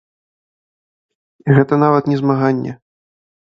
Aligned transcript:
Гэта 1.59 1.73
нават 1.83 2.03
не 2.15 2.19
змаганне. 2.25 2.71